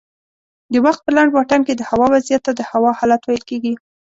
د 0.73 0.75
وخت 0.85 0.99
په 1.05 1.11
لنډ 1.15 1.29
واټن 1.33 1.61
کې 1.67 1.73
دهوا 1.75 2.07
وضعیت 2.13 2.41
ته 2.47 2.51
د 2.55 2.61
هوا 2.71 2.91
حالت 2.99 3.21
ویل 3.23 3.43
کېږي 3.49 3.73